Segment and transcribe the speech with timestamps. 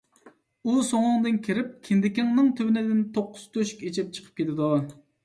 [0.69, 4.71] ئۇ سوڭۇڭدىن كىرىپ، كىندىكىڭنىڭ تۆۋىنىدىن توققۇز تۆشۈك ئېچىپ چىقىپ كېتىدۇ.